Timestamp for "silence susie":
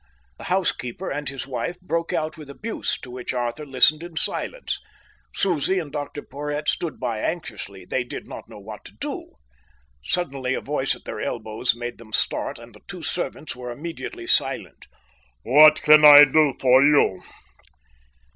4.17-5.77